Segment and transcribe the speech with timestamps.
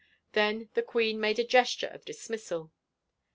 [0.31, 2.71] Then the queen made a gesture of dis missal.